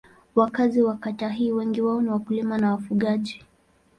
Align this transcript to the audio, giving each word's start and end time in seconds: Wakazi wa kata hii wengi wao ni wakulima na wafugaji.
Wakazi 0.35 0.81
wa 0.81 0.95
kata 0.97 1.29
hii 1.29 1.51
wengi 1.51 1.81
wao 1.81 2.01
ni 2.01 2.09
wakulima 2.09 2.57
na 2.57 2.71
wafugaji. 2.71 3.45